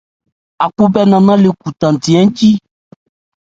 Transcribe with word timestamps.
Ákhúbhɛ́ 0.63 1.03
nannán 1.11 1.39
le 1.43 1.49
cu 1.59 1.69
thándi 1.79 2.11
ń 2.23 2.27
thi. 2.37 2.49